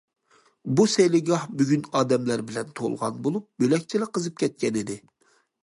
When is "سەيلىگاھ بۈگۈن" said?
0.93-1.83